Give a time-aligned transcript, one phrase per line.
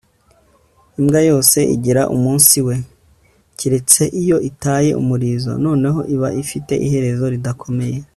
[0.99, 2.75] imbwa yose igira umunsi we,
[3.57, 7.97] keretse iyo itaye umurizo, noneho iba ifite iherezo ridakomeye